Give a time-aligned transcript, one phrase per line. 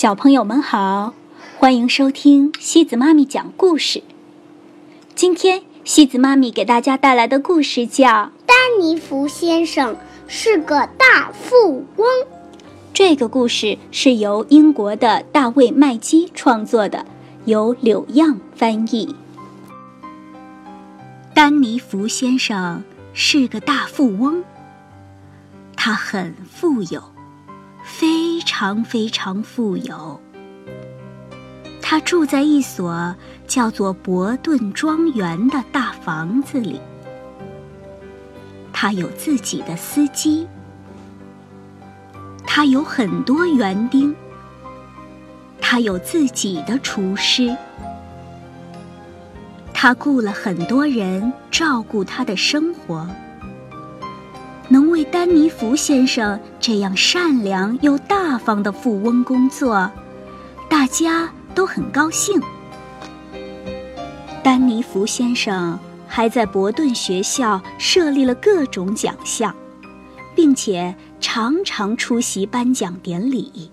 [0.00, 1.12] 小朋友们好，
[1.58, 4.02] 欢迎收听西子妈咪讲故事。
[5.14, 8.08] 今天西子妈咪给大家带来的故事叫
[8.46, 9.94] 《丹尼弗先生
[10.26, 12.08] 是个大富翁》。
[12.94, 17.04] 这个故事是由英国的大卫·麦基创作的，
[17.44, 19.14] 由柳样翻译。
[21.34, 22.82] 丹尼弗先生
[23.12, 24.42] 是个大富翁，
[25.76, 27.02] 他很富有。
[27.82, 28.19] 非
[28.60, 30.20] 常非常富有。
[31.80, 36.78] 他住在一所叫做伯顿庄园的大房子里。
[38.70, 40.46] 他有自己的司机。
[42.44, 44.14] 他有很多园丁。
[45.58, 47.56] 他有自己的厨师。
[49.72, 53.08] 他雇了很多人照顾他的生活。
[54.90, 59.90] 为丹尼弗先生这样善良又大方的富翁工作，
[60.68, 62.40] 大家都很高兴。
[64.42, 69.54] 丹尼弗先生还在伯顿学校设立了各种奖项，
[70.34, 73.70] 并且常常出席颁奖典礼，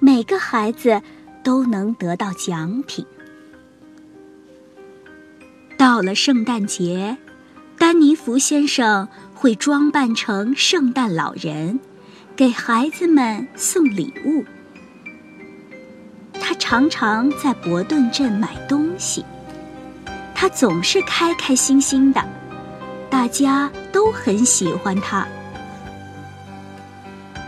[0.00, 1.00] 每个孩子
[1.42, 3.06] 都能得到奖品。
[5.78, 7.16] 到了圣诞节，
[7.78, 9.08] 丹尼弗先生。
[9.44, 11.78] 会装扮成圣诞老人，
[12.34, 14.42] 给孩子们送礼物。
[16.40, 19.22] 他常常在伯顿镇买东西，
[20.34, 22.24] 他总是开开心心的，
[23.10, 25.28] 大家都很喜欢他。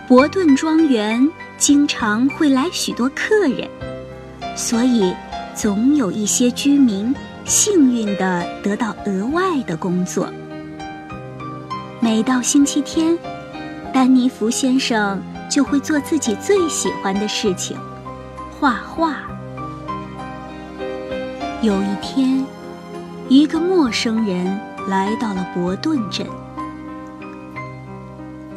[0.07, 3.67] 伯顿庄园经常会来许多客人，
[4.55, 5.15] 所以
[5.55, 7.15] 总有一些居民
[7.47, 10.31] 幸运地得到额外的工作。
[12.07, 13.19] 每到星期天，
[13.93, 17.77] 丹尼弗先生就会做自己最喜欢的事情——
[18.49, 19.17] 画画。
[21.62, 22.47] 有一天，
[23.29, 24.47] 一个陌生人
[24.87, 26.25] 来到了伯顿镇。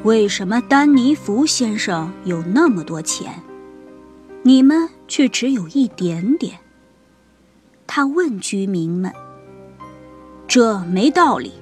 [0.03, 3.33] 为什么丹尼弗先生有那么多钱，
[4.43, 6.59] 你们却只有一点点？
[7.87, 9.11] 他问居民们
[10.47, 11.53] ：“这没道理。”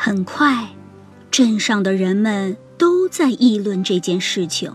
[0.00, 0.68] 很快，
[1.28, 4.72] 镇上的人们都在议论这件事情。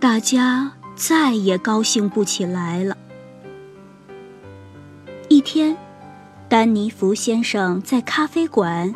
[0.00, 2.96] 大家再也高兴不起来了。
[5.28, 5.76] 一天，
[6.48, 8.92] 丹尼弗先生在咖啡馆，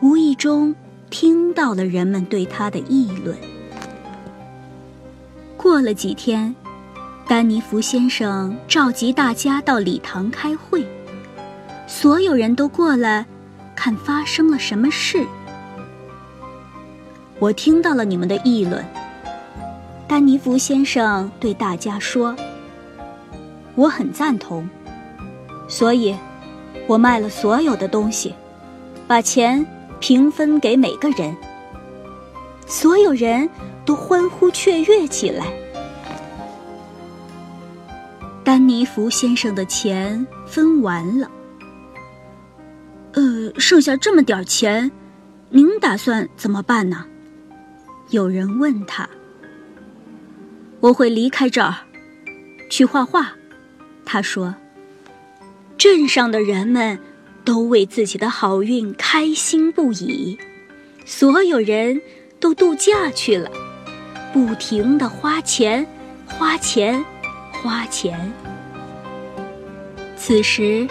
[0.00, 0.74] 无意中
[1.08, 3.38] 听到了人们对他的议论。
[5.56, 6.52] 过了几天，
[7.28, 10.84] 丹尼弗先生召集大家到礼堂开会，
[11.86, 13.24] 所有人都过来。
[13.84, 15.26] 看发生了什么事？
[17.40, 18.86] 我听到了你们的议论。
[20.06, 22.36] 丹尼弗先生对大家说
[23.74, 24.68] ：“我很赞同，
[25.66, 26.16] 所以，
[26.86, 28.32] 我卖了所有的东西，
[29.08, 29.66] 把钱
[29.98, 31.36] 平分给每个人。”
[32.68, 33.50] 所有人
[33.84, 35.46] 都欢呼雀跃起来。
[38.44, 41.28] 丹尼弗先生的钱分完了。
[43.14, 44.90] 呃，剩下这么点钱，
[45.50, 47.06] 您打算怎么办呢？
[48.10, 49.08] 有人问他。
[50.80, 51.74] 我会离开这儿，
[52.70, 53.32] 去画画。
[54.04, 54.54] 他说。
[55.78, 56.96] 镇上的人们
[57.44, 60.38] 都为自己的好运开心不已，
[61.04, 62.00] 所有人
[62.38, 63.50] 都度假去了，
[64.32, 65.84] 不停的花钱，
[66.24, 67.04] 花钱，
[67.50, 68.32] 花钱。
[70.16, 70.86] 此时，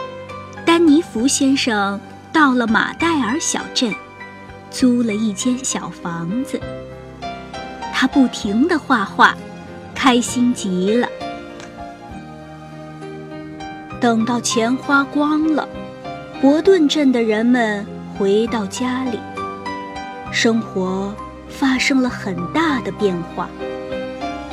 [0.65, 1.97] 丹尼弗先生。
[2.33, 3.93] 到了马代尔小镇，
[4.69, 6.59] 租了一间小房子。
[7.93, 9.35] 他不停地画画，
[9.93, 11.07] 开心极了。
[13.99, 15.67] 等到钱花光了，
[16.41, 17.85] 伯顿镇的人们
[18.17, 19.19] 回到家里，
[20.31, 21.13] 生活
[21.49, 23.49] 发生了很大的变化。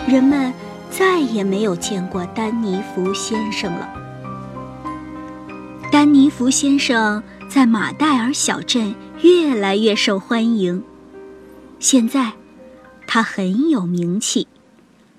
[0.06, 0.52] 人们
[0.90, 3.88] 再也没有见过丹尼弗先生了。
[5.92, 7.22] 丹尼弗先生。
[7.48, 10.84] 在马代尔小镇越来越受欢迎。
[11.78, 12.30] 现在，
[13.06, 14.46] 他很有名气，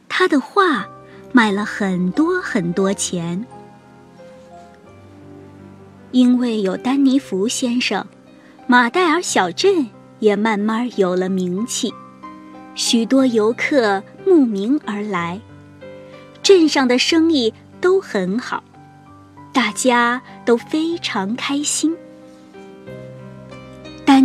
[0.08, 0.88] 他的画
[1.34, 3.44] 卖了很多很多钱。
[6.12, 8.06] 因为有丹尼弗先生，
[8.68, 9.90] 马代尔小镇
[10.20, 11.92] 也慢慢有了名气，
[12.76, 15.42] 许多游客慕名而来，
[16.44, 17.52] 镇上的生意
[17.82, 18.64] 都很好，
[19.52, 21.96] 大家都非常开心。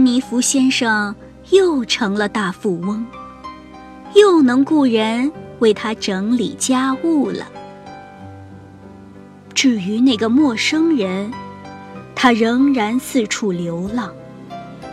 [0.04, 1.14] 尼弗先生
[1.50, 3.06] 又成了大富翁，
[4.14, 7.46] 又能雇人为他整理家务了。
[9.54, 11.32] 至于那个陌生人，
[12.14, 14.12] 他仍然四处流浪，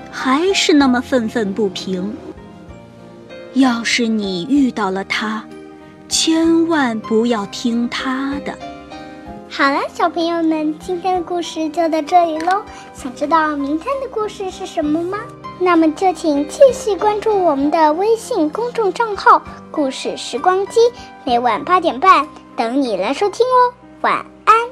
[0.10, 2.16] 还是那么愤愤不平。
[3.56, 5.44] 要是你遇到了他，
[6.08, 8.58] 千万不要听他的。
[9.54, 12.64] 好了，小朋友们，今天的故事就到这里喽。
[12.94, 15.20] 想知道明天的故事是什么吗？
[15.60, 20.80] 那么就请继续关注我们的微信公众账号“故事时光机”，
[21.26, 22.26] 每晚八点半
[22.56, 23.74] 等你来收听哦。
[24.00, 24.71] 晚安。